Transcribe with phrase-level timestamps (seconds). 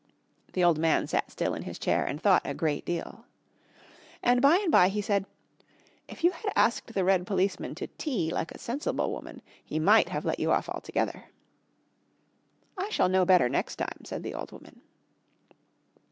[0.53, 3.25] The old man sat still in his chair and thought a great deal.
[4.23, 5.27] And by and by he said,
[6.07, 10.09] "If you had asked the red policeman to tea like a sensible woman he might
[10.09, 11.25] have let you off altogether."
[12.79, 14.81] "I shall know better next time," said the old woman.